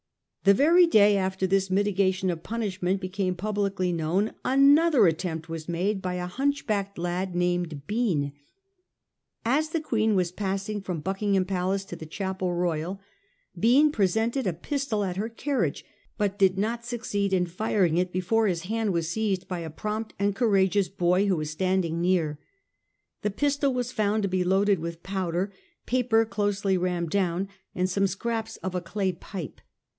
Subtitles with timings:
[0.45, 6.01] The very day after this mitigation of punishment became publicly known another attempt was made
[6.01, 8.33] by a hunch backed lad named Bean.
[9.45, 12.99] As the Queen was passing from Buck ingham Palace to the Chapel Royal,
[13.55, 15.85] Bean presented a pistol at her carriage,
[16.17, 20.15] but did not succeed in firing it before his hand was seized by a prompt
[20.17, 22.39] and cou rageous boy who was standing near.
[23.21, 25.53] The pistol was found to be loaded with powder,
[25.85, 29.61] paper closely rammed down, and some scraps of a clay pipe.